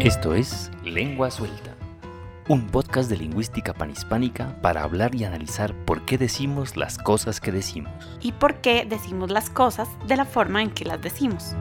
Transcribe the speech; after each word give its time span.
Esto 0.00 0.34
es 0.34 0.70
Lengua 0.82 1.30
Suelta, 1.30 1.76
un 2.48 2.66
podcast 2.68 3.10
de 3.10 3.18
lingüística 3.18 3.74
panhispánica 3.74 4.58
para 4.62 4.82
hablar 4.82 5.14
y 5.14 5.24
analizar 5.24 5.74
por 5.84 6.06
qué 6.06 6.16
decimos 6.16 6.76
las 6.76 6.96
cosas 6.96 7.40
que 7.40 7.52
decimos. 7.52 7.92
y 8.22 8.32
por 8.32 8.62
qué 8.62 8.86
decimos 8.88 9.30
las 9.30 9.50
cosas 9.50 9.88
de 10.06 10.16
la 10.16 10.24
forma 10.24 10.62
en 10.62 10.70
que 10.70 10.84
las 10.86 11.02
decimos. 11.02 11.54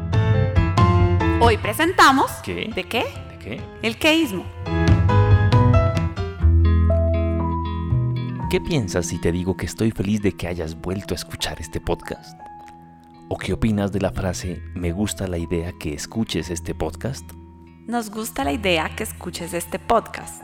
Hoy 1.41 1.57
presentamos 1.57 2.31
¿Qué? 2.43 2.71
¿De 2.73 2.83
qué? 2.85 3.03
¿De 3.29 3.39
qué? 3.39 3.61
El 3.81 3.97
queísmo. 3.97 4.45
¿Qué 8.49 8.61
piensas 8.61 9.05
si 9.05 9.19
te 9.19 9.31
digo 9.31 9.57
que 9.57 9.65
estoy 9.65 9.91
feliz 9.91 10.21
de 10.21 10.31
que 10.31 10.47
hayas 10.47 10.79
vuelto 10.79 11.13
a 11.13 11.17
escuchar 11.17 11.59
este 11.59 11.79
podcast? 11.79 12.39
¿O 13.27 13.37
qué 13.37 13.53
opinas 13.53 13.91
de 13.91 13.99
la 13.99 14.11
frase 14.11 14.63
me 14.73 14.91
gusta 14.91 15.27
la 15.27 15.37
idea 15.37 15.71
que 15.79 15.93
escuches 15.93 16.49
este 16.49 16.73
podcast? 16.73 17.29
Nos 17.89 18.11
gusta 18.11 18.43
la 18.43 18.51
idea 18.51 18.87
que 18.95 19.01
escuches 19.01 19.55
este 19.55 19.79
podcast. 19.79 20.43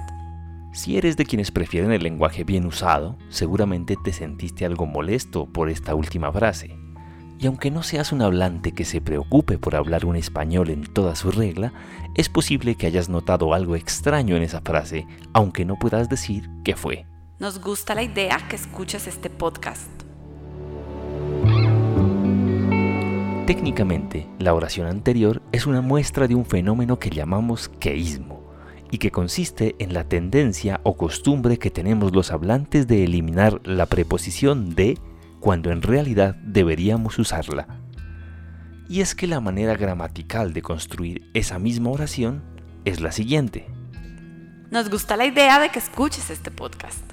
Si 0.74 0.98
eres 0.98 1.16
de 1.16 1.28
quienes 1.28 1.52
prefieren 1.52 1.92
el 1.92 2.02
lenguaje 2.02 2.44
bien 2.44 2.66
usado, 2.66 3.20
seguramente 3.30 3.96
te 4.04 4.14
sentiste 4.14 4.66
algo 4.66 4.88
molesto 4.88 5.46
por 5.46 5.70
esta 5.70 5.94
última 5.94 6.32
frase. 6.32 6.76
Y 7.38 7.46
aunque 7.46 7.70
no 7.70 7.84
seas 7.84 8.12
un 8.12 8.24
hablante 8.24 8.72
que 8.72 8.84
se 8.84 9.00
preocupe 9.00 9.60
por 9.60 9.76
hablar 9.76 10.08
un 10.08 10.16
español 10.16 10.72
en 10.72 10.92
toda 10.92 11.16
su 11.16 11.30
regla, 11.30 11.72
es 12.16 12.30
posible 12.30 12.74
que 12.74 12.88
hayas 12.88 13.10
notado 13.10 13.54
algo 13.54 13.76
extraño 13.76 14.36
en 14.36 14.42
esa 14.42 14.62
frase, 14.62 15.06
aunque 15.32 15.66
no 15.66 15.76
puedas 15.76 16.10
decir 16.10 16.50
qué 16.64 16.76
fue. 16.76 17.06
Nos 17.38 17.62
gusta 17.62 17.94
la 17.94 18.02
idea 18.02 18.40
que 18.50 18.56
escuches 18.56 19.06
este 19.06 19.30
podcast. 19.30 20.05
Técnicamente, 23.46 24.28
la 24.40 24.56
oración 24.56 24.88
anterior 24.88 25.44
es 25.52 25.68
una 25.68 25.82
muestra 25.82 26.28
de 26.28 26.34
un 26.34 26.46
fenómeno 26.46 26.98
que 26.98 27.12
llamamos 27.12 27.70
queísmo, 27.70 28.44
y 28.90 28.98
que 28.98 29.12
consiste 29.12 29.76
en 29.78 29.94
la 29.94 30.06
tendencia 30.06 30.82
o 30.84 30.98
costumbre 30.98 31.60
que 31.60 31.70
tenemos 31.70 32.16
los 32.16 32.32
hablantes 32.32 32.88
de 32.88 33.04
eliminar 33.04 33.62
la 33.64 33.86
preposición 33.86 34.74
de 34.74 34.98
cuando 35.40 35.72
en 35.72 35.84
realidad 35.84 36.36
deberíamos 36.44 37.20
usarla. 37.20 37.68
Y 38.90 39.02
es 39.02 39.14
que 39.14 39.28
la 39.28 39.40
manera 39.42 39.76
gramatical 39.76 40.52
de 40.52 40.64
construir 40.64 41.30
esa 41.36 41.60
misma 41.60 41.92
oración 41.92 42.44
es 42.84 43.00
la 43.00 43.12
siguiente. 43.12 43.68
Nos 44.72 44.90
gusta 44.90 45.18
la 45.18 45.26
idea 45.28 45.60
de 45.60 45.70
que 45.70 45.78
escuches 45.78 46.32
este 46.32 46.50
podcast. 46.50 47.04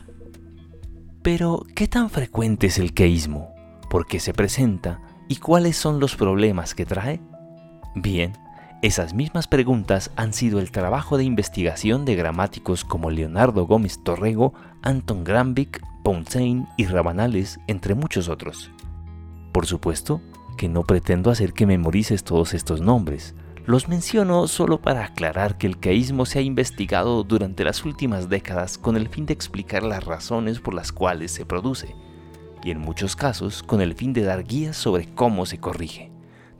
Pero, 1.23 1.67
¿qué 1.75 1.89
tan 1.89 2.09
frecuente 2.09 2.69
es 2.69 2.79
el 2.79 2.95
queísmo? 2.95 3.55
¿Por 3.91 4.07
qué 4.07 4.19
se 4.19 4.33
presenta? 4.33 5.12
¿Y 5.29 5.37
cuáles 5.37 5.77
son 5.77 6.01
los 6.01 6.17
problemas 6.17 6.75
que 6.75 6.87
trae? 6.87 7.21
Bien, 7.95 8.33
esas 8.83 9.15
mismas 9.15 9.47
preguntas 9.47 10.11
han 10.17 10.33
sido 10.33 10.59
el 10.59 10.73
trabajo 10.73 11.17
de 11.17 11.25
investigación 11.25 12.05
de 12.05 12.17
gramáticos 12.17 12.85
como 12.85 13.11
Leonardo 13.11 13.67
Gómez 13.67 14.03
Torrego, 14.03 14.55
Anton 14.83 15.23
Gramvik, 15.23 15.81
Poncein 16.03 16.67
y 16.77 16.87
Rabanales, 16.87 17.61
entre 17.69 17.95
muchos 17.95 18.29
otros. 18.29 18.73
Por 19.53 19.67
supuesto 19.67 20.21
que 20.57 20.69
no 20.69 20.83
pretendo 20.83 21.31
hacer 21.31 21.53
que 21.53 21.67
memorices 21.67 22.25
todos 22.25 22.55
estos 22.55 22.81
nombres. 22.81 23.35
Los 23.67 23.89
menciono 23.89 24.49
solo 24.49 24.81
para 24.81 25.05
aclarar 25.05 25.57
que 25.57 25.69
el 25.69 25.79
queísmo 25.79 26.27
se 26.27 26.41
ha 26.41 26.43
investigado 26.43 27.23
durante 27.23 27.63
las 27.63 27.85
últimas 27.85 28.29
décadas 28.29 28.79
con 28.79 28.97
el 28.97 29.09
fin 29.09 29.27
de 29.27 29.33
explicar 29.33 29.85
las 29.85 30.05
razones 30.05 30.59
por 30.59 30.75
las 30.75 30.91
cuales 30.91 31.31
se 31.31 31.47
produce, 31.47 31.95
y 32.65 32.71
en 32.71 32.79
muchos 32.79 33.17
casos 33.17 33.63
con 33.63 33.81
el 33.81 33.95
fin 33.95 34.13
de 34.13 34.23
dar 34.23 34.45
guías 34.45 34.77
sobre 34.77 35.07
cómo 35.15 35.47
se 35.47 35.59
corrige, 35.59 36.11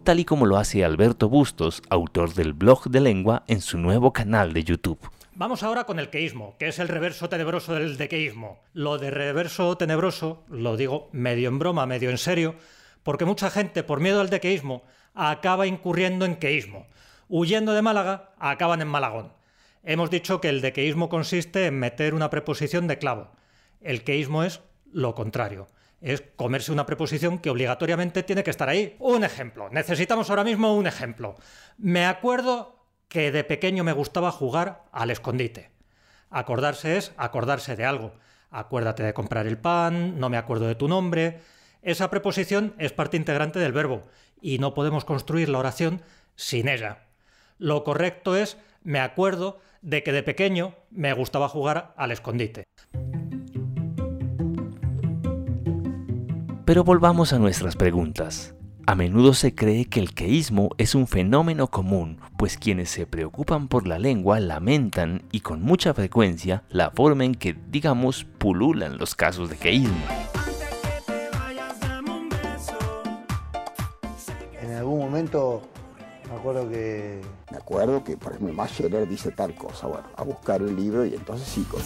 tal 0.05 0.21
y 0.21 0.25
como 0.25 0.47
lo 0.47 0.57
hace 0.57 0.85
Alberto 0.85 1.29
Bustos, 1.29 1.83
autor 1.89 2.35
del 2.35 2.53
blog 2.53 2.91
de 2.91 3.01
lengua 3.01 3.45
en 3.47 3.61
su 3.61 3.79
nuevo 3.79 4.13
canal 4.13 4.53
de 4.53 4.65
YouTube. 4.65 4.99
Vamos 5.35 5.63
ahora 5.63 5.85
con 5.85 5.99
el 5.99 6.11
queísmo, 6.11 6.57
que 6.59 6.69
es 6.69 6.79
el 6.79 6.89
reverso 6.89 7.29
tenebroso 7.29 7.75
del 7.75 7.97
dequeísmo. 7.97 8.61
Lo 8.75 8.99
de 8.99 9.11
reverso 9.11 9.77
tenebroso 9.79 10.45
lo 10.49 10.77
digo 10.77 11.09
medio 11.13 11.49
en 11.49 11.59
broma, 11.59 11.87
medio 11.87 12.11
en 12.11 12.19
serio, 12.19 12.55
porque 13.03 13.25
mucha 13.25 13.49
gente, 13.51 13.83
por 13.83 14.01
miedo 14.01 14.21
al 14.21 14.29
dequeísmo, 14.29 14.83
acaba 15.15 15.67
incurriendo 15.67 16.27
en 16.27 16.37
queísmo. 16.37 16.87
Huyendo 17.29 17.73
de 17.73 17.83
Málaga, 17.83 18.35
acaban 18.39 18.83
en 18.83 18.89
Malagón. 18.89 19.33
Hemos 19.85 20.11
dicho 20.11 20.41
que 20.41 20.49
el 20.49 20.61
dequeísmo 20.61 21.09
consiste 21.09 21.67
en 21.67 21.79
meter 21.79 22.15
una 22.15 22.31
preposición 22.31 22.87
de 22.87 22.99
clavo. 22.99 23.31
El 23.81 24.05
queísmo 24.05 24.45
es 24.45 24.61
lo 24.93 25.15
contrario. 25.15 25.67
Es 26.03 26.23
comerse 26.37 26.73
una 26.73 26.85
preposición 26.85 27.39
que 27.39 27.49
obligatoriamente 27.49 28.25
tiene 28.25 28.43
que 28.43 28.51
estar 28.51 28.69
ahí. 28.69 28.97
Un 28.99 29.23
ejemplo. 29.23 29.71
Necesitamos 29.71 30.29
ahora 30.29 30.43
mismo 30.43 30.77
un 30.77 30.89
ejemplo. 30.89 31.37
Me 31.79 32.05
acuerdo 32.07 32.85
que 33.09 33.31
de 33.31 33.45
pequeño 33.45 33.85
me 33.85 33.93
gustaba 33.93 34.33
jugar 34.33 34.83
al 34.91 35.13
escondite. 35.13 35.71
Acordarse 36.29 36.97
es 36.97 37.13
acordarse 37.17 37.77
de 37.77 37.85
algo. 37.85 38.15
Acuérdate 38.51 39.05
de 39.05 39.15
comprar 39.15 39.47
el 39.47 39.59
pan, 39.59 40.19
no 40.19 40.29
me 40.29 40.39
acuerdo 40.39 40.67
de 40.67 40.75
tu 40.75 40.89
nombre. 40.89 41.41
Esa 41.83 42.11
preposición 42.11 42.75
es 42.79 42.93
parte 42.93 43.17
integrante 43.17 43.61
del 43.61 43.73
verbo 43.73 44.09
y 44.41 44.59
no 44.59 44.75
podemos 44.75 45.05
construir 45.05 45.49
la 45.49 45.59
oración 45.59 46.03
sin 46.35 46.69
ella. 46.69 47.07
Lo 47.59 47.85
correcto 47.85 48.37
es 48.37 48.59
me 48.83 48.99
acuerdo 48.99 49.61
de 49.83 50.03
que 50.03 50.13
de 50.13 50.23
pequeño 50.23 50.75
me 50.91 51.13
gustaba 51.13 51.49
jugar 51.49 51.95
al 51.97 52.11
escondite. 52.11 52.65
Pero 56.65 56.85
volvamos 56.85 57.33
a 57.33 57.39
nuestras 57.39 57.77
preguntas. 57.77 58.55
A 58.87 58.95
menudo 58.95 59.33
se 59.33 59.55
cree 59.55 59.85
que 59.87 60.01
el 60.01 60.13
queísmo 60.13 60.71
es 60.77 60.95
un 60.95 61.07
fenómeno 61.07 61.69
común, 61.69 62.19
pues 62.37 62.57
quienes 62.57 62.91
se 62.91 63.07
preocupan 63.07 63.69
por 63.69 63.87
la 63.87 63.99
lengua 63.99 64.41
lamentan 64.41 65.23
y 65.31 65.41
con 65.41 65.63
mucha 65.63 65.95
frecuencia 65.95 66.65
la 66.69 66.91
forma 66.91 67.25
en 67.25 67.35
que, 67.37 67.57
digamos, 67.71 68.25
pululan 68.39 68.99
los 68.99 69.15
casos 69.15 69.51
de 69.51 69.57
queísmo. 69.57 69.95
En 74.61 74.73
algún 74.73 74.99
momento 74.99 75.63
me 76.29 76.37
acuerdo 76.39 76.69
que 76.69 77.21
Me 77.51 77.57
acuerdo 77.59 78.03
que, 78.03 78.17
por 78.17 78.33
ejemplo, 78.33 78.55
Mascherer 78.55 79.09
dice 79.09 79.31
tal 79.31 79.55
cosa, 79.55 79.87
bueno, 79.87 80.09
a 80.17 80.25
buscar 80.25 80.61
el 80.63 80.75
libro 80.75 81.05
y 81.05 81.15
entonces 81.15 81.47
sí, 81.47 81.63
con- 81.71 81.81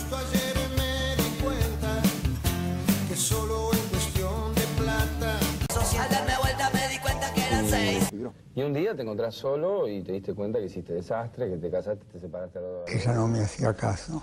Y 8.56 8.62
un 8.62 8.72
día 8.72 8.96
te 8.96 9.02
encontrás 9.02 9.34
solo 9.34 9.86
y 9.86 10.02
te 10.02 10.12
diste 10.12 10.32
cuenta 10.32 10.58
que 10.58 10.64
hiciste 10.64 10.94
desastre, 10.94 11.50
que 11.50 11.58
te 11.58 11.70
casaste, 11.70 12.06
te 12.10 12.18
separaste 12.18 12.58
a 12.58 12.62
los 12.62 12.70
dos. 12.72 12.90
Ella 12.90 13.12
no 13.12 13.28
me 13.28 13.40
hacía 13.40 13.74
caso. 13.74 14.22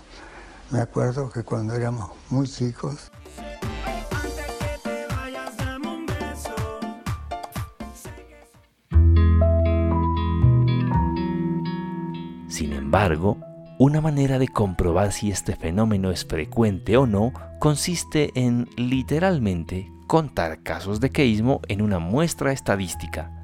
Me 0.72 0.80
acuerdo 0.80 1.30
que 1.30 1.44
cuando 1.44 1.72
éramos 1.72 2.10
muy 2.30 2.48
chicos, 2.48 3.12
Sin 12.48 12.72
embargo, 12.72 13.38
una 13.78 14.00
manera 14.00 14.40
de 14.40 14.48
comprobar 14.48 15.12
si 15.12 15.30
este 15.30 15.54
fenómeno 15.54 16.10
es 16.10 16.24
frecuente 16.24 16.96
o 16.96 17.06
no 17.06 17.32
consiste 17.60 18.30
en, 18.34 18.68
literalmente, 18.76 19.92
contar 20.08 20.62
casos 20.64 20.98
de 20.98 21.10
queísmo 21.10 21.60
en 21.68 21.82
una 21.82 22.00
muestra 22.00 22.52
estadística. 22.52 23.43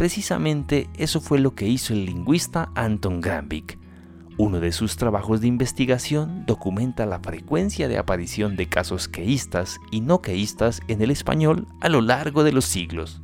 Precisamente 0.00 0.88
eso 0.94 1.20
fue 1.20 1.38
lo 1.40 1.54
que 1.54 1.68
hizo 1.68 1.92
el 1.92 2.06
lingüista 2.06 2.72
Anton 2.74 3.20
Gramvik. 3.20 3.78
Uno 4.38 4.58
de 4.58 4.72
sus 4.72 4.96
trabajos 4.96 5.42
de 5.42 5.46
investigación 5.46 6.46
documenta 6.46 7.04
la 7.04 7.18
frecuencia 7.18 7.86
de 7.86 7.98
aparición 7.98 8.56
de 8.56 8.66
casos 8.66 9.08
queístas 9.08 9.78
y 9.90 10.00
no 10.00 10.22
queístas 10.22 10.80
en 10.88 11.02
el 11.02 11.10
español 11.10 11.66
a 11.82 11.90
lo 11.90 12.00
largo 12.00 12.44
de 12.44 12.52
los 12.52 12.64
siglos. 12.64 13.20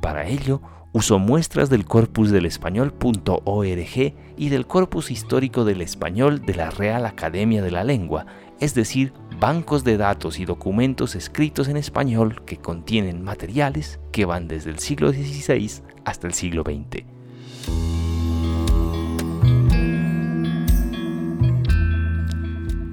Para 0.00 0.28
ello, 0.28 0.62
usó 0.92 1.18
muestras 1.18 1.70
del 1.70 1.84
corpus 1.84 2.30
del 2.30 2.46
español.org 2.46 4.14
y 4.36 4.48
del 4.48 4.66
corpus 4.66 5.10
histórico 5.10 5.64
del 5.64 5.82
español 5.82 6.44
de 6.44 6.54
la 6.54 6.70
Real 6.70 7.06
Academia 7.06 7.62
de 7.62 7.70
la 7.70 7.84
Lengua, 7.84 8.26
es 8.58 8.74
decir, 8.74 9.12
bancos 9.38 9.84
de 9.84 9.96
datos 9.96 10.38
y 10.38 10.44
documentos 10.44 11.14
escritos 11.14 11.68
en 11.68 11.76
español 11.76 12.42
que 12.44 12.56
contienen 12.56 13.22
materiales 13.22 14.00
que 14.12 14.24
van 14.24 14.48
desde 14.48 14.70
el 14.70 14.78
siglo 14.78 15.12
XVI 15.12 15.82
hasta 16.04 16.26
el 16.26 16.34
siglo 16.34 16.62
XX. 16.62 17.04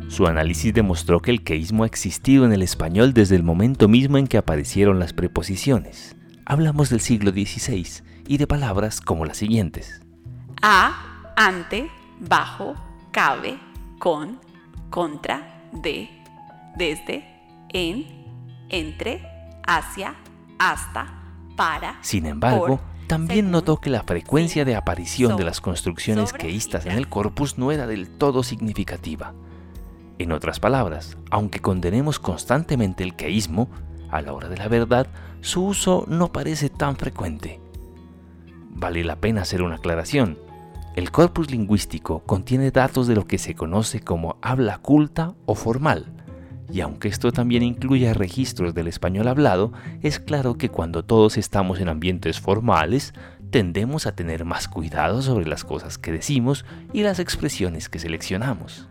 Su 0.07 0.25
análisis 0.25 0.73
demostró 0.73 1.19
que 1.19 1.29
el 1.29 1.43
queísmo 1.43 1.83
ha 1.83 1.87
existido 1.87 2.45
en 2.45 2.51
el 2.51 2.63
español 2.63 3.13
desde 3.13 3.35
el 3.35 3.43
momento 3.43 3.87
mismo 3.87 4.17
en 4.17 4.25
que 4.25 4.37
aparecieron 4.37 4.97
las 4.97 5.13
preposiciones 5.13 6.16
hablamos 6.47 6.89
del 6.89 7.01
siglo 7.01 7.31
XVI 7.31 7.85
y 8.25 8.37
de 8.37 8.47
palabras 8.47 9.01
como 9.01 9.25
las 9.25 9.37
siguientes. 9.37 10.01
A, 10.61 11.33
ante, 11.35 11.91
bajo, 12.21 12.73
cabe, 13.11 13.59
con, 13.99 14.39
contra, 14.89 15.69
de, 15.73 16.09
desde, 16.77 17.25
en, 17.73 18.05
entre, 18.69 19.21
hacia, 19.67 20.15
hasta, 20.57 21.33
para. 21.57 21.99
Sin 22.01 22.25
embargo, 22.25 22.79
también 23.07 23.51
notó 23.51 23.81
que 23.81 23.89
la 23.89 24.03
frecuencia 24.03 24.63
de 24.63 24.77
aparición 24.77 25.35
de 25.35 25.43
las 25.43 25.59
construcciones 25.59 26.31
queístas 26.31 26.85
en 26.85 26.93
el 26.93 27.09
corpus 27.09 27.57
no 27.57 27.73
era 27.73 27.87
del 27.87 28.09
todo 28.09 28.41
significativa. 28.41 29.33
En 30.17 30.31
otras 30.31 30.61
palabras, 30.61 31.17
aunque 31.29 31.59
condenemos 31.59 32.19
constantemente 32.19 33.03
el 33.03 33.15
queísmo, 33.15 33.69
a 34.09 34.21
la 34.21 34.33
hora 34.33 34.49
de 34.49 34.57
la 34.57 34.67
verdad, 34.67 35.07
su 35.41 35.65
uso 35.65 36.05
no 36.07 36.31
parece 36.31 36.69
tan 36.69 36.95
frecuente. 36.95 37.59
Vale 38.69 39.03
la 39.03 39.17
pena 39.17 39.41
hacer 39.41 39.61
una 39.61 39.75
aclaración. 39.75 40.37
El 40.95 41.11
corpus 41.11 41.51
lingüístico 41.51 42.23
contiene 42.25 42.71
datos 42.71 43.07
de 43.07 43.15
lo 43.15 43.27
que 43.27 43.37
se 43.37 43.55
conoce 43.55 44.01
como 44.01 44.37
habla 44.41 44.79
culta 44.79 45.35
o 45.45 45.55
formal, 45.55 46.11
y 46.71 46.81
aunque 46.81 47.07
esto 47.07 47.31
también 47.31 47.63
incluye 47.63 48.13
registros 48.13 48.73
del 48.73 48.87
español 48.87 49.27
hablado, 49.27 49.71
es 50.01 50.19
claro 50.19 50.57
que 50.57 50.69
cuando 50.69 51.03
todos 51.03 51.37
estamos 51.37 51.79
en 51.79 51.87
ambientes 51.87 52.39
formales, 52.39 53.13
tendemos 53.51 54.05
a 54.05 54.15
tener 54.15 54.43
más 54.43 54.67
cuidado 54.67 55.21
sobre 55.21 55.47
las 55.47 55.63
cosas 55.63 55.97
que 55.97 56.11
decimos 56.11 56.65
y 56.91 57.03
las 57.03 57.19
expresiones 57.19 57.87
que 57.87 57.99
seleccionamos. 57.99 58.89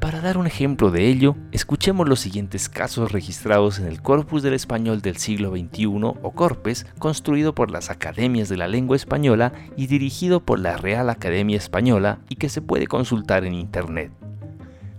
Para 0.00 0.20
dar 0.20 0.38
un 0.38 0.46
ejemplo 0.46 0.92
de 0.92 1.08
ello, 1.08 1.36
escuchemos 1.50 2.08
los 2.08 2.20
siguientes 2.20 2.68
casos 2.68 3.10
registrados 3.10 3.80
en 3.80 3.86
el 3.86 4.00
Corpus 4.00 4.42
del 4.44 4.54
Español 4.54 5.02
del 5.02 5.16
siglo 5.16 5.50
XXI 5.50 5.86
o 5.86 6.32
Corpes, 6.34 6.86
construido 6.98 7.54
por 7.54 7.72
las 7.72 7.90
Academias 7.90 8.48
de 8.48 8.56
la 8.56 8.68
Lengua 8.68 8.96
Española 8.96 9.52
y 9.76 9.88
dirigido 9.88 10.40
por 10.40 10.60
la 10.60 10.76
Real 10.76 11.10
Academia 11.10 11.56
Española 11.56 12.20
y 12.28 12.36
que 12.36 12.48
se 12.48 12.62
puede 12.62 12.86
consultar 12.86 13.44
en 13.44 13.54
Internet. 13.54 14.12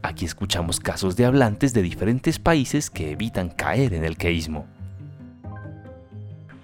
Aquí 0.03 0.25
escuchamos 0.25 0.81
casos 0.81 1.15
de 1.15 1.25
hablantes 1.25 1.73
de 1.73 1.81
diferentes 1.81 2.37
países 2.37 2.89
que 2.89 3.11
evitan 3.11 3.49
caer 3.49 3.93
en 3.93 4.03
el 4.03 4.17
queísmo 4.17 4.67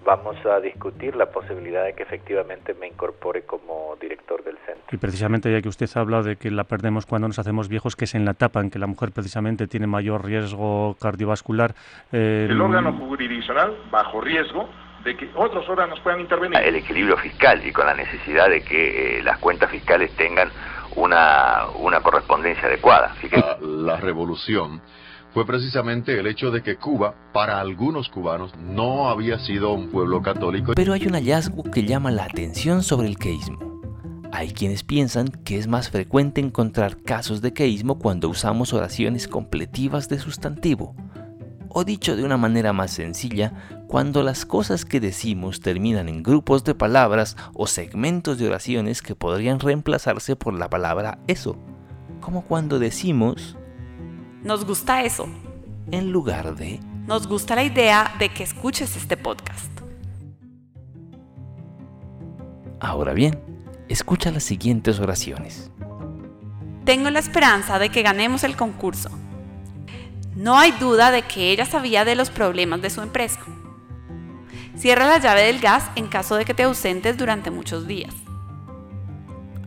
vamos 0.06 0.38
a 0.46 0.60
discutir 0.60 1.16
la 1.16 1.26
posibilidad 1.26 1.84
de 1.84 1.94
que 1.94 2.04
efectivamente 2.04 2.74
me 2.76 2.88
incorpore 2.88 3.42
como 3.42 3.98
director 4.00 4.44
del 4.44 4.56
centro. 4.66 4.84
Y 4.92 4.98
precisamente 4.98 5.52
ya 5.52 5.62
que 5.62 5.68
usted 5.68 5.90
habla 5.96 6.22
de 6.22 6.38
que 6.38 6.52
la 6.52 6.64
perdemos 6.64 7.06
cuando 7.06 7.28
nos 7.28 7.40
hacemos 7.40 7.68
viejos, 7.68 7.96
que 7.96 8.06
es 8.06 8.16
en 8.16 8.24
la 8.24 8.32
etapa 8.32 8.62
en 8.62 8.70
que 8.70 8.80
la 8.80 8.88
mujer 8.88 9.12
precisamente 9.12 9.68
tiene 9.68 9.88
mayor 9.88 10.24
riesgo 10.24 10.96
cardiovascular. 11.02 11.74
Eh, 12.12 12.48
el 12.50 12.62
órgano 12.62 12.94
jurisdiccional 12.94 13.76
bajo 13.90 14.22
riesgo 14.22 14.70
de 15.04 15.18
que 15.18 15.30
otros 15.36 15.68
órganos 15.68 16.00
puedan 16.02 16.20
intervenir. 16.20 16.60
El 16.60 16.76
equilibrio 16.76 17.18
fiscal 17.18 17.66
y 17.66 17.72
con 17.72 17.86
la 17.86 17.96
necesidad 17.96 18.50
de 18.50 18.62
que 18.62 19.20
eh, 19.20 19.24
las 19.24 19.40
cuentas 19.40 19.70
fiscales 19.72 20.12
tengan 20.16 20.50
una, 20.96 21.66
una 21.80 22.00
correspondencia 22.02 22.68
adecuada. 22.68 23.08
Así 23.18 23.28
que... 23.28 23.44
la 23.62 23.98
revolución 23.98 24.82
fue 25.36 25.46
precisamente 25.46 26.18
el 26.18 26.28
hecho 26.28 26.50
de 26.50 26.64
que 26.64 26.78
Cuba, 26.78 27.14
para 27.34 27.60
algunos 27.60 28.08
cubanos, 28.08 28.54
no 28.58 29.10
había 29.10 29.38
sido 29.40 29.74
un 29.74 29.90
pueblo 29.90 30.22
católico. 30.22 30.72
Pero 30.74 30.94
hay 30.94 31.08
un 31.08 31.14
hallazgo 31.14 31.62
que 31.64 31.84
llama 31.84 32.10
la 32.10 32.24
atención 32.24 32.84
sobre 32.84 33.10
el 33.10 33.18
queísmo. 33.18 33.60
Hay 34.32 34.52
quienes 34.52 34.86
piensan 34.86 35.28
que 35.28 35.58
es 35.58 35.68
más 35.68 35.90
frecuente 35.90 36.40
encontrar 36.40 37.02
casos 37.04 37.42
de 37.42 37.52
queísmo 37.52 38.00
cuando 38.00 38.30
usamos 38.30 38.72
oraciones 38.72 39.28
completivas 39.28 40.08
de 40.08 40.20
sustantivo. 40.20 40.96
O 41.68 41.84
dicho 41.84 42.16
de 42.16 42.24
una 42.24 42.38
manera 42.38 42.72
más 42.72 42.92
sencilla, 42.92 43.82
cuando 43.88 44.24
las 44.24 44.46
cosas 44.46 44.86
que 44.86 45.02
decimos 45.02 45.60
terminan 45.60 46.08
en 46.08 46.24
grupos 46.24 46.64
de 46.64 46.76
palabras 46.76 47.36
o 47.54 47.68
segmentos 47.68 48.38
de 48.38 48.48
oraciones 48.48 49.02
que 49.02 49.16
podrían 49.16 49.60
reemplazarse 49.60 50.38
por 50.38 50.54
la 50.54 50.70
palabra 50.70 51.20
eso. 51.28 51.58
Como 52.22 52.46
cuando 52.46 52.80
decimos 52.80 53.58
nos 54.46 54.64
gusta 54.64 55.04
eso. 55.04 55.28
En 55.92 56.12
lugar 56.12 56.56
de... 56.56 56.80
Nos 57.08 57.28
gusta 57.28 57.56
la 57.56 57.64
idea 57.64 58.16
de 58.20 58.30
que 58.30 58.44
escuches 58.44 58.96
este 58.96 59.18
podcast. 59.18 59.72
Ahora 62.80 63.14
bien, 63.14 63.40
escucha 63.90 64.32
las 64.32 64.44
siguientes 64.44 65.00
oraciones. 65.00 65.72
Tengo 66.86 67.10
la 67.10 67.20
esperanza 67.20 67.80
de 67.80 67.90
que 67.90 68.04
ganemos 68.04 68.44
el 68.44 68.56
concurso. 68.56 69.10
No 70.36 70.60
hay 70.60 70.72
duda 70.74 71.10
de 71.10 71.24
que 71.24 71.50
ella 71.50 71.66
sabía 71.66 72.06
de 72.06 72.16
los 72.16 72.30
problemas 72.30 72.84
de 72.84 72.92
su 72.92 73.02
empresa. 73.02 73.40
Cierra 74.76 75.08
la 75.08 75.18
llave 75.18 75.42
del 75.42 75.60
gas 75.60 75.90
en 75.96 76.06
caso 76.08 76.36
de 76.36 76.46
que 76.46 76.54
te 76.54 76.64
ausentes 76.64 77.18
durante 77.18 77.50
muchos 77.50 77.88
días. 77.88 78.14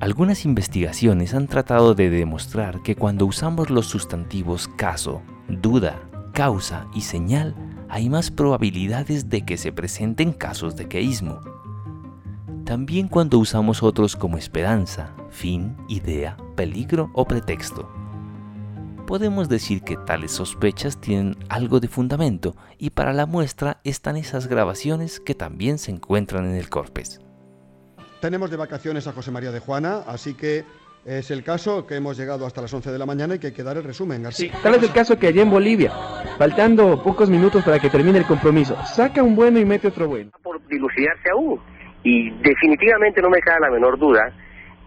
Algunas 0.00 0.44
investigaciones 0.44 1.34
han 1.34 1.48
tratado 1.48 1.94
de 1.94 2.08
demostrar 2.08 2.82
que 2.82 2.94
cuando 2.94 3.26
usamos 3.26 3.68
los 3.68 3.86
sustantivos 3.86 4.68
caso, 4.68 5.22
duda, 5.48 6.00
causa 6.32 6.86
y 6.94 7.00
señal, 7.00 7.56
hay 7.88 8.08
más 8.08 8.30
probabilidades 8.30 9.28
de 9.28 9.44
que 9.44 9.56
se 9.56 9.72
presenten 9.72 10.32
casos 10.32 10.76
de 10.76 10.86
queísmo. 10.86 11.40
También 12.64 13.08
cuando 13.08 13.40
usamos 13.40 13.82
otros 13.82 14.14
como 14.14 14.38
esperanza, 14.38 15.14
fin, 15.30 15.76
idea, 15.88 16.36
peligro 16.54 17.10
o 17.12 17.24
pretexto. 17.24 17.90
Podemos 19.04 19.48
decir 19.48 19.82
que 19.82 19.96
tales 19.96 20.30
sospechas 20.30 21.00
tienen 21.00 21.36
algo 21.48 21.80
de 21.80 21.88
fundamento 21.88 22.54
y 22.78 22.90
para 22.90 23.12
la 23.12 23.26
muestra 23.26 23.80
están 23.82 24.16
esas 24.16 24.46
grabaciones 24.46 25.18
que 25.18 25.34
también 25.34 25.78
se 25.78 25.90
encuentran 25.90 26.44
en 26.44 26.54
el 26.54 26.68
Corpes. 26.68 27.20
Tenemos 28.20 28.50
de 28.50 28.56
vacaciones 28.56 29.06
a 29.06 29.12
José 29.12 29.30
María 29.30 29.52
de 29.52 29.60
Juana, 29.60 30.02
así 30.06 30.34
que 30.34 30.64
es 31.04 31.30
el 31.30 31.44
caso 31.44 31.86
que 31.86 31.94
hemos 31.94 32.18
llegado 32.18 32.46
hasta 32.46 32.60
las 32.60 32.74
11 32.74 32.90
de 32.90 32.98
la 32.98 33.06
mañana 33.06 33.36
y 33.36 33.38
que 33.38 33.48
hay 33.48 33.52
que 33.52 33.62
dar 33.62 33.76
el 33.76 33.84
resumen, 33.84 34.22
García. 34.22 34.52
tal 34.62 34.74
es 34.74 34.82
el 34.82 34.92
caso 34.92 35.18
que 35.18 35.28
allí 35.28 35.40
en 35.40 35.50
Bolivia, 35.50 35.92
faltando 36.36 37.00
pocos 37.02 37.30
minutos 37.30 37.64
para 37.64 37.78
que 37.78 37.88
termine 37.88 38.18
el 38.18 38.26
compromiso, 38.26 38.76
saca 38.84 39.22
un 39.22 39.36
bueno 39.36 39.60
y 39.60 39.64
mete 39.64 39.88
otro 39.88 40.08
bueno. 40.08 40.32
Por 40.42 40.60
dilucidarse 40.66 41.30
aún, 41.30 41.60
y 42.02 42.30
definitivamente 42.42 43.22
no 43.22 43.30
me 43.30 43.38
cae 43.40 43.60
la 43.60 43.70
menor 43.70 43.98
duda 43.98 44.32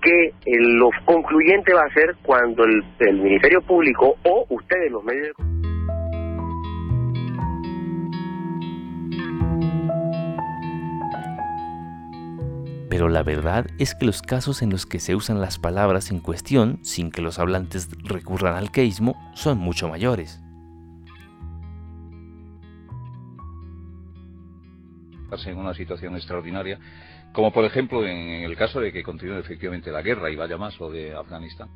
que 0.02 0.34
lo 0.46 0.90
concluyente 1.06 1.74
va 1.74 1.84
a 1.84 1.94
ser 1.94 2.16
cuando 2.24 2.64
el, 2.66 2.84
el 3.00 3.22
Ministerio 3.22 3.62
Público 3.62 4.16
o 4.24 4.46
ustedes, 4.50 4.92
los 4.92 5.04
medios 5.04 5.28
de 5.38 5.61
Pero 12.92 13.08
la 13.08 13.24
verdad 13.24 13.68
es 13.80 13.96
que 13.96 14.06
los 14.06 14.22
casos 14.22 14.62
en 14.62 14.70
los 14.70 14.86
que 14.86 15.00
se 15.00 15.16
usan 15.16 15.40
las 15.40 15.60
palabras 15.60 16.12
en 16.12 16.20
cuestión 16.20 16.78
sin 16.82 17.10
que 17.10 17.22
los 17.22 17.40
hablantes 17.40 17.88
recurran 18.04 18.56
al 18.58 18.70
queísmo 18.70 19.16
son 19.34 19.60
mucho 19.60 19.88
mayores. 19.88 20.42
en 25.46 25.58
una 25.58 25.74
situación 25.74 26.16
extraordinaria, 26.18 26.78
como 27.32 27.54
por 27.54 27.64
ejemplo 27.64 28.06
en 28.06 28.44
el 28.44 28.58
caso 28.58 28.82
de 28.82 28.92
que 28.92 29.02
continúe 29.02 29.38
efectivamente 29.38 29.90
la 29.90 30.02
guerra 30.02 30.30
y 30.30 30.36
vaya 30.36 30.58
más 30.58 30.80
o 30.82 30.92
de 30.92 31.16
Afganistán. 31.16 31.70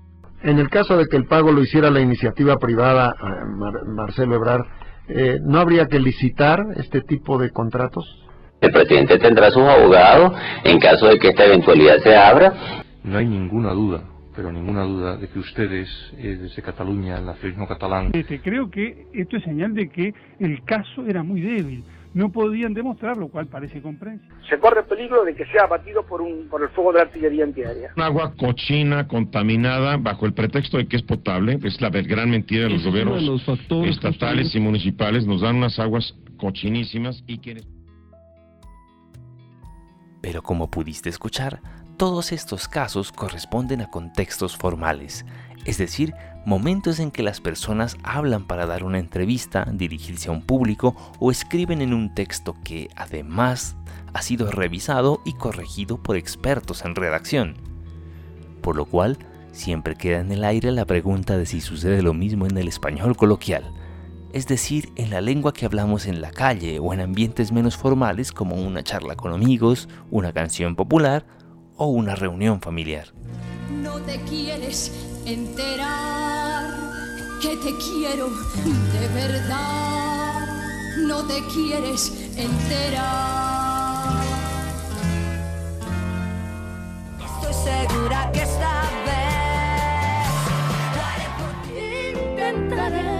En 0.43 0.59
el 0.59 0.69
caso 0.69 0.97
de 0.97 1.05
que 1.05 1.15
el 1.15 1.25
pago 1.25 1.53
lo 1.53 1.61
hiciera 1.61 1.89
la 1.89 2.01
iniciativa 2.01 2.57
privada, 2.57 3.15
eh, 3.17 3.45
Marcelo 3.87 4.35
Ebrard, 4.35 4.65
eh, 5.07 5.39
¿no 5.41 5.59
habría 5.59 5.85
que 5.85 5.99
licitar 5.99 6.59
este 6.75 6.99
tipo 6.99 7.37
de 7.37 7.51
contratos? 7.51 8.24
El 8.65 8.71
presidente 8.71 9.19
tendrá 9.19 9.51
sus 9.51 9.61
abogados 9.61 10.33
en 10.63 10.79
caso 10.79 11.05
de 11.05 11.19
que 11.19 11.27
esta 11.27 11.45
eventualidad 11.45 11.99
se 11.99 12.15
abra. 12.15 12.51
No 13.03 13.19
hay 13.19 13.27
ninguna 13.27 13.73
duda, 13.73 14.01
pero 14.35 14.51
ninguna 14.51 14.81
duda 14.81 15.17
de 15.17 15.27
que 15.27 15.37
ustedes, 15.37 15.87
eh, 16.17 16.39
desde 16.41 16.63
Cataluña, 16.63 17.19
el 17.19 17.25
nacionalismo 17.27 17.67
catalán... 17.67 18.09
Este, 18.13 18.41
creo 18.41 18.71
que 18.71 19.05
esto 19.13 19.37
es 19.37 19.43
señal 19.43 19.75
de 19.75 19.87
que 19.89 20.15
el 20.39 20.63
caso 20.63 21.05
era 21.05 21.21
muy 21.21 21.41
débil. 21.41 21.83
No 22.15 22.31
podían 22.31 22.73
demostrar, 22.73 23.17
lo 23.17 23.27
cual 23.27 23.45
parece 23.45 23.83
comprensible. 23.83 24.33
Se 24.49 24.57
corre 24.57 24.81
peligro 24.81 25.23
de 25.23 25.35
que 25.35 25.45
sea 25.45 25.65
abatido 25.65 26.03
por, 26.03 26.21
un, 26.21 26.47
por 26.49 26.63
el 26.63 26.69
fuego 26.69 26.91
de 26.91 26.97
la 26.97 27.03
artillería 27.03 27.43
antiaérea. 27.43 27.91
Un 27.95 28.01
agua 28.01 28.33
cochina, 28.35 29.07
contaminada, 29.07 29.97
bajo 29.97 30.25
el 30.25 30.33
pretexto 30.33 30.77
de 30.77 30.87
que 30.87 30.95
es 30.95 31.03
potable, 31.03 31.59
es 31.63 31.79
la 31.81 31.91
gran 31.91 32.31
mentira 32.31 32.63
de 32.63 32.71
los 32.71 32.83
gobiernos 32.83 33.43
estatales 33.85 34.55
y 34.55 34.59
municipales, 34.59 35.27
nos 35.27 35.41
dan 35.41 35.57
unas 35.57 35.77
aguas 35.77 36.15
cochinísimas 36.37 37.23
y 37.27 37.37
quienes... 37.37 37.74
Pero 40.25 40.41
como 40.41 40.71
pudiste 40.71 41.07
escuchar, 41.07 41.61
todos 41.97 42.31
estos 42.31 42.67
casos 42.67 43.11
corresponden 43.11 43.81
a 43.81 43.91
contextos 43.91 44.57
formales, 44.57 45.23
es 45.65 45.77
decir, 45.77 46.15
momentos 46.47 46.99
en 46.99 47.11
que 47.11 47.21
las 47.21 47.41
personas 47.41 47.95
hablan 48.01 48.43
para 48.45 48.65
dar 48.65 48.83
una 48.83 48.97
entrevista, 48.97 49.67
dirigirse 49.71 50.29
a 50.29 50.31
un 50.31 50.41
público 50.41 50.95
o 51.19 51.29
escriben 51.29 51.79
en 51.79 51.93
un 51.93 52.15
texto 52.15 52.55
que 52.63 52.89
además 52.95 53.75
ha 54.15 54.23
sido 54.23 54.49
revisado 54.49 55.21
y 55.25 55.33
corregido 55.33 56.01
por 56.01 56.15
expertos 56.15 56.85
en 56.85 56.95
redacción. 56.95 57.57
Por 58.63 58.77
lo 58.77 58.85
cual, 58.85 59.19
siempre 59.51 59.95
queda 59.95 60.21
en 60.21 60.31
el 60.31 60.43
aire 60.43 60.71
la 60.71 60.85
pregunta 60.85 61.37
de 61.37 61.45
si 61.45 61.61
sucede 61.61 62.01
lo 62.01 62.15
mismo 62.15 62.47
en 62.47 62.57
el 62.57 62.67
español 62.67 63.15
coloquial, 63.15 63.71
es 64.35 64.47
decir, 64.47 64.91
en 64.97 65.11
la 65.11 65.21
lengua 65.21 65.53
que 65.53 65.65
hablamos 65.65 66.07
en 66.07 66.19
la 66.19 66.29
calle 66.29 66.77
o 66.79 66.93
en 66.93 66.99
ambientes 66.99 67.53
menos 67.53 67.77
formales 67.77 68.33
como 68.33 68.57
una 68.57 68.83
charla 68.83 69.15
con 69.15 69.31
amigos, 69.31 69.87
una 70.11 70.33
canción 70.33 70.75
popular 70.75 71.25
o 71.77 71.87
una 71.87 72.15
reunión 72.15 72.59
familiar. 72.59 73.13
No 73.81 73.93
te 74.01 74.19
quieres 74.23 74.91
enterar 75.25 76.65
que 77.41 77.55
te 77.55 77.71
quiero 77.77 78.27
de 78.27 79.07
verdad. 79.13 80.47
No 81.07 81.25
te 81.25 81.41
quieres 81.53 82.11
enterar. 82.35 84.21
Estoy 87.23 87.53
segura 87.53 88.29
que 88.33 88.41
esta 88.41 88.81
vez 91.71 92.25
intentaré 92.35 93.14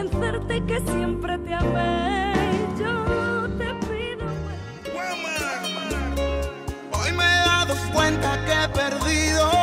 convencerte 0.00 0.64
que 0.64 0.80
siempre 0.92 1.38
te 1.38 1.54
amé. 1.54 2.32
Yo 2.78 3.48
te 3.58 3.74
pido. 3.86 4.26
Hoy 6.92 7.12
me 7.12 7.24
he 7.24 7.38
dado 7.44 7.74
cuenta 7.92 8.44
que 8.44 8.52
he 8.52 8.68
perdido 8.68 9.59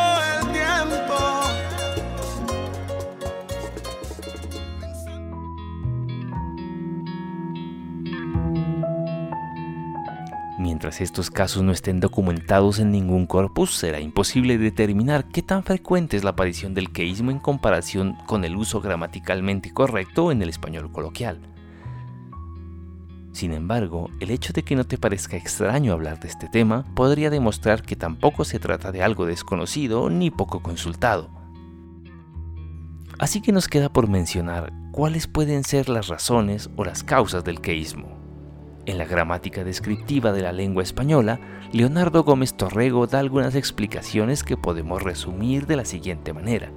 Mientras 10.78 11.02
estos 11.02 11.32
casos 11.32 11.64
no 11.64 11.72
estén 11.72 12.00
documentados 12.00 12.78
en 12.78 12.92
ningún 12.92 13.26
corpus, 13.26 13.74
será 13.74 14.00
imposible 14.00 14.60
determinar 14.60 15.28
qué 15.28 15.42
tan 15.42 15.64
frecuente 15.64 16.18
es 16.18 16.24
la 16.24 16.30
aparición 16.30 16.76
del 16.76 16.92
queísmo 16.92 17.32
en 17.32 17.40
comparación 17.40 18.16
con 18.28 18.46
el 18.46 18.56
uso 18.56 18.80
gramaticalmente 18.80 19.74
correcto 19.74 20.32
en 20.32 20.44
el 20.44 20.50
español 20.50 20.92
coloquial. 20.92 21.40
Sin 23.32 23.54
embargo, 23.54 24.12
el 24.20 24.30
hecho 24.30 24.54
de 24.54 24.62
que 24.62 24.76
no 24.76 24.84
te 24.84 25.00
parezca 25.00 25.36
extraño 25.36 25.94
hablar 25.94 26.20
de 26.20 26.28
este 26.28 26.48
tema 26.48 26.86
podría 26.94 27.32
demostrar 27.32 27.82
que 27.82 27.96
tampoco 27.96 28.46
se 28.46 28.60
trata 28.60 28.92
de 28.92 29.02
algo 29.02 29.26
desconocido 29.26 30.12
ni 30.12 30.30
poco 30.30 30.60
consultado. 30.60 31.32
Así 33.18 33.42
que 33.42 33.52
nos 33.52 33.68
queda 33.68 33.90
por 33.90 34.08
mencionar 34.08 34.72
cuáles 34.92 35.26
pueden 35.26 35.64
ser 35.64 35.90
las 35.90 36.08
razones 36.08 36.70
o 36.76 36.86
las 36.86 37.04
causas 37.04 37.44
del 37.44 37.62
queísmo. 37.62 38.27
En 38.88 38.98
la 38.98 39.03
gramática 39.03 39.65
descriptiva 39.65 40.32
de 40.32 40.41
la 40.41 40.53
lengua 40.53 40.82
española, 40.82 41.41
Leonardo 41.74 42.24
Gómez 42.24 42.53
Torrego 42.53 43.06
da 43.06 43.20
algunas 43.20 43.53
explicaciones 43.53 44.46
que 44.46 44.56
podemos 44.56 45.03
resumir 45.03 45.67
de 45.67 45.75
la 45.75 45.84
siguiente 45.84 46.32
manera. 46.32 46.72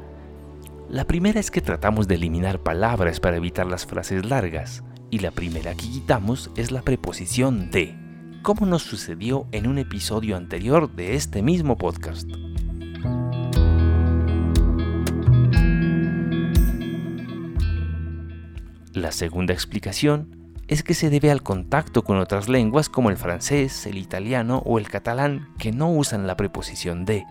La 0.89 1.05
primera 1.05 1.39
es 1.39 1.53
que 1.53 1.61
tratamos 1.61 2.09
de 2.09 2.17
eliminar 2.17 2.65
palabras 2.65 3.21
para 3.21 3.37
evitar 3.37 3.69
las 3.69 3.87
frases 3.87 4.27
largas, 4.27 4.83
y 5.09 5.21
la 5.21 5.31
primera 5.31 5.71
que 5.77 5.89
quitamos 5.89 6.51
es 6.57 6.73
la 6.73 6.83
preposición 6.83 7.71
de, 7.71 7.97
como 8.43 8.67
nos 8.67 8.83
sucedió 8.83 9.47
en 9.53 9.69
un 9.69 9.79
episodio 9.79 10.37
anterior 10.37 10.91
de 10.93 11.15
este 11.15 11.43
mismo 11.43 11.77
podcast. 11.77 12.29
La 18.95 19.13
segunda 19.13 19.55
explicación 19.55 20.40
es 20.71 20.85
que 20.85 20.95
se 20.95 21.11
debe 21.11 21.33
al 21.33 21.43
contacto 21.43 22.05
con 22.05 22.19
otras 22.19 22.49
lenguas 22.49 22.89
como 22.89 23.11
el 23.11 23.17
francés, 23.17 23.87
el 23.87 23.99
italiano 23.99 24.63
o 24.65 24.79
el 24.79 24.89
catalán 24.89 25.49
que 25.59 25.73
no 25.73 25.91
usan 25.91 26.29
la 26.29 26.37
preposición 26.37 27.05
de. 27.05 27.27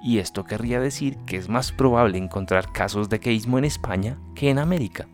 Y 0.00 0.18
esto 0.18 0.44
querría 0.44 0.78
decir 0.78 1.16
que 1.26 1.36
es 1.36 1.48
más 1.48 1.72
probable 1.72 2.18
encontrar 2.18 2.70
casos 2.70 3.08
de 3.08 3.18
queísmo 3.18 3.58
en 3.58 3.64
España 3.64 4.16
que 4.36 4.48
en 4.48 4.60
América. 4.60 5.08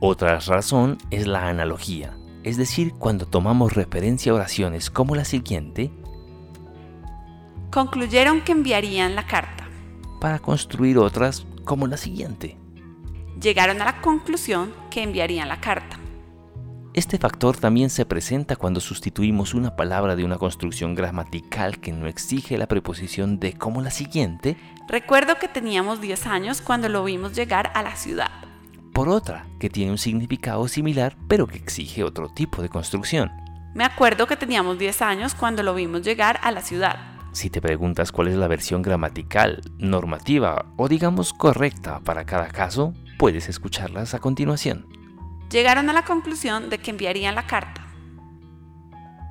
Otra 0.00 0.40
razón 0.40 0.98
es 1.10 1.28
la 1.28 1.48
analogía, 1.48 2.16
es 2.42 2.56
decir, 2.56 2.94
cuando 2.94 3.24
tomamos 3.24 3.74
referencia 3.74 4.32
a 4.32 4.34
oraciones 4.34 4.90
como 4.90 5.14
la 5.14 5.24
siguiente, 5.24 5.92
Concluyeron 7.70 8.40
que 8.40 8.50
enviarían 8.50 9.14
la 9.14 9.26
carta. 9.26 9.68
para 10.20 10.40
construir 10.40 10.98
otras 10.98 11.46
como 11.64 11.86
la 11.86 11.96
siguiente. 11.96 12.56
Llegaron 13.40 13.80
a 13.80 13.84
la 13.84 14.00
conclusión 14.00 14.74
que 14.90 15.02
enviarían 15.02 15.48
la 15.48 15.60
carta. 15.60 15.98
Este 16.92 17.18
factor 17.18 17.56
también 17.56 17.88
se 17.90 18.04
presenta 18.04 18.56
cuando 18.56 18.80
sustituimos 18.80 19.54
una 19.54 19.76
palabra 19.76 20.16
de 20.16 20.24
una 20.24 20.38
construcción 20.38 20.96
gramatical 20.96 21.78
que 21.78 21.92
no 21.92 22.08
exige 22.08 22.58
la 22.58 22.66
preposición 22.66 23.38
de 23.38 23.52
como 23.52 23.80
la 23.80 23.90
siguiente 23.90 24.56
Recuerdo 24.88 25.36
que 25.38 25.46
teníamos 25.46 26.00
10 26.00 26.26
años 26.26 26.60
cuando 26.60 26.88
lo 26.88 27.04
vimos 27.04 27.34
llegar 27.34 27.70
a 27.74 27.82
la 27.82 27.94
ciudad. 27.94 28.30
por 28.92 29.08
otra 29.08 29.46
que 29.60 29.70
tiene 29.70 29.92
un 29.92 29.98
significado 29.98 30.66
similar 30.66 31.14
pero 31.28 31.46
que 31.46 31.58
exige 31.58 32.02
otro 32.02 32.30
tipo 32.30 32.62
de 32.62 32.68
construcción. 32.68 33.30
Me 33.74 33.84
acuerdo 33.84 34.26
que 34.26 34.36
teníamos 34.36 34.78
10 34.78 35.02
años 35.02 35.34
cuando 35.36 35.62
lo 35.62 35.74
vimos 35.74 36.02
llegar 36.02 36.40
a 36.42 36.50
la 36.50 36.62
ciudad. 36.62 36.96
Si 37.30 37.50
te 37.50 37.60
preguntas 37.60 38.10
cuál 38.10 38.26
es 38.28 38.34
la 38.34 38.48
versión 38.48 38.82
gramatical, 38.82 39.60
normativa 39.78 40.64
o 40.76 40.88
digamos 40.88 41.32
correcta 41.32 42.00
para 42.00 42.24
cada 42.24 42.48
caso, 42.48 42.94
puedes 43.18 43.48
escucharlas 43.48 44.14
a 44.14 44.20
continuación. 44.20 44.86
Llegaron 45.50 45.90
a 45.90 45.92
la 45.92 46.04
conclusión 46.04 46.70
de 46.70 46.78
que 46.78 46.92
enviarían 46.92 47.34
la 47.34 47.46
carta. 47.46 47.84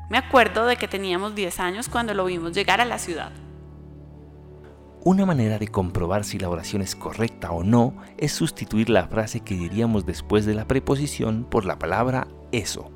Me 0.09 0.17
acuerdo 0.17 0.65
de 0.65 0.75
que 0.75 0.87
teníamos 0.87 1.35
10 1.35 1.59
años 1.59 1.89
cuando 1.89 2.13
lo 2.13 2.25
vimos 2.25 2.53
llegar 2.53 2.81
a 2.81 2.85
la 2.85 2.99
ciudad. 2.99 3.31
Una 5.03 5.25
manera 5.25 5.57
de 5.57 5.69
comprobar 5.69 6.25
si 6.25 6.37
la 6.37 6.49
oración 6.49 6.81
es 6.81 6.95
correcta 6.95 7.51
o 7.51 7.63
no 7.63 7.95
es 8.17 8.33
sustituir 8.33 8.89
la 8.89 9.07
frase 9.07 9.39
que 9.39 9.55
diríamos 9.55 10.05
después 10.05 10.45
de 10.45 10.53
la 10.53 10.67
preposición 10.67 11.45
por 11.49 11.63
la 11.63 11.79
palabra 11.79 12.27
eso. 12.51 12.91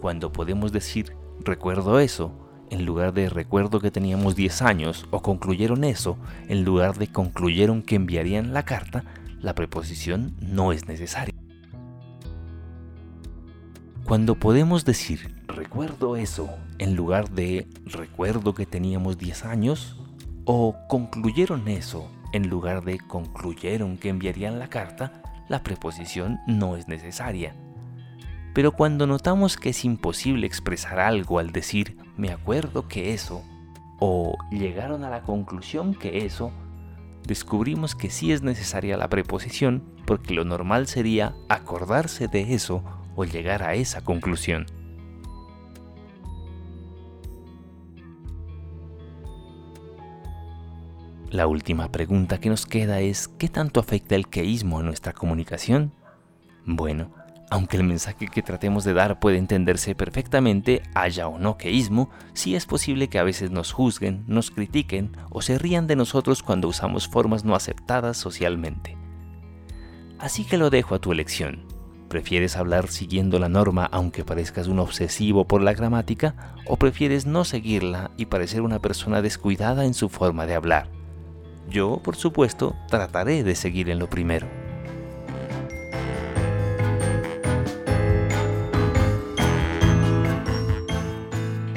Cuando 0.00 0.32
podemos 0.32 0.72
decir 0.72 1.14
recuerdo 1.40 1.98
eso, 1.98 2.32
en 2.70 2.86
lugar 2.86 3.12
de 3.12 3.28
recuerdo 3.28 3.80
que 3.80 3.90
teníamos 3.90 4.36
10 4.36 4.62
años 4.62 5.06
o 5.10 5.20
concluyeron 5.20 5.84
eso, 5.84 6.16
en 6.48 6.64
lugar 6.64 6.96
de 6.96 7.08
concluyeron 7.08 7.82
que 7.82 7.96
enviarían 7.96 8.54
la 8.54 8.64
carta, 8.64 9.04
la 9.44 9.54
preposición 9.54 10.34
no 10.40 10.72
es 10.72 10.88
necesaria. 10.88 11.34
Cuando 14.04 14.36
podemos 14.36 14.86
decir 14.86 15.34
recuerdo 15.46 16.16
eso 16.16 16.48
en 16.78 16.96
lugar 16.96 17.28
de 17.30 17.68
recuerdo 17.84 18.54
que 18.54 18.64
teníamos 18.64 19.18
10 19.18 19.44
años 19.44 20.00
o 20.46 20.74
concluyeron 20.88 21.68
eso 21.68 22.10
en 22.32 22.48
lugar 22.48 22.84
de 22.84 22.98
concluyeron 22.98 23.98
que 23.98 24.08
enviarían 24.08 24.58
la 24.58 24.68
carta, 24.68 25.22
la 25.48 25.62
preposición 25.62 26.40
no 26.46 26.76
es 26.76 26.88
necesaria. 26.88 27.54
Pero 28.54 28.72
cuando 28.72 29.06
notamos 29.06 29.58
que 29.58 29.70
es 29.70 29.84
imposible 29.84 30.46
expresar 30.46 30.98
algo 30.98 31.38
al 31.38 31.52
decir 31.52 31.98
me 32.16 32.30
acuerdo 32.30 32.88
que 32.88 33.12
eso 33.12 33.42
o 34.00 34.38
llegaron 34.50 35.04
a 35.04 35.10
la 35.10 35.22
conclusión 35.22 35.94
que 35.94 36.24
eso, 36.24 36.50
descubrimos 37.26 37.94
que 37.94 38.10
sí 38.10 38.32
es 38.32 38.42
necesaria 38.42 38.96
la 38.96 39.08
preposición 39.08 39.82
porque 40.06 40.34
lo 40.34 40.44
normal 40.44 40.86
sería 40.86 41.34
acordarse 41.48 42.28
de 42.28 42.54
eso 42.54 42.82
o 43.16 43.24
llegar 43.24 43.62
a 43.62 43.74
esa 43.74 44.02
conclusión. 44.02 44.66
La 51.30 51.48
última 51.48 51.90
pregunta 51.90 52.38
que 52.38 52.48
nos 52.48 52.64
queda 52.64 53.00
es 53.00 53.26
¿qué 53.26 53.48
tanto 53.48 53.80
afecta 53.80 54.14
el 54.14 54.28
queísmo 54.28 54.78
a 54.78 54.84
nuestra 54.84 55.12
comunicación? 55.12 55.92
Bueno, 56.64 57.10
aunque 57.50 57.76
el 57.76 57.84
mensaje 57.84 58.26
que 58.26 58.42
tratemos 58.42 58.84
de 58.84 58.94
dar 58.94 59.20
puede 59.20 59.38
entenderse 59.38 59.94
perfectamente, 59.94 60.82
haya 60.94 61.28
o 61.28 61.38
no 61.38 61.56
queísmo, 61.56 62.10
sí 62.32 62.54
es 62.54 62.66
posible 62.66 63.08
que 63.08 63.18
a 63.18 63.24
veces 63.24 63.50
nos 63.50 63.72
juzguen, 63.72 64.24
nos 64.26 64.50
critiquen 64.50 65.16
o 65.30 65.42
se 65.42 65.58
rían 65.58 65.86
de 65.86 65.96
nosotros 65.96 66.42
cuando 66.42 66.68
usamos 66.68 67.08
formas 67.08 67.44
no 67.44 67.54
aceptadas 67.54 68.16
socialmente. 68.16 68.96
Así 70.18 70.44
que 70.44 70.56
lo 70.56 70.70
dejo 70.70 70.94
a 70.94 71.00
tu 71.00 71.12
elección. 71.12 71.66
¿Prefieres 72.08 72.56
hablar 72.56 72.88
siguiendo 72.88 73.38
la 73.38 73.48
norma 73.48 73.88
aunque 73.90 74.24
parezcas 74.24 74.68
un 74.68 74.78
obsesivo 74.78 75.46
por 75.46 75.62
la 75.62 75.74
gramática 75.74 76.54
o 76.66 76.76
prefieres 76.76 77.26
no 77.26 77.44
seguirla 77.44 78.12
y 78.16 78.26
parecer 78.26 78.62
una 78.62 78.78
persona 78.78 79.20
descuidada 79.20 79.84
en 79.84 79.94
su 79.94 80.08
forma 80.08 80.46
de 80.46 80.54
hablar? 80.54 80.88
Yo, 81.68 82.00
por 82.02 82.16
supuesto, 82.16 82.76
trataré 82.88 83.42
de 83.42 83.54
seguir 83.54 83.90
en 83.90 83.98
lo 83.98 84.08
primero. 84.08 84.63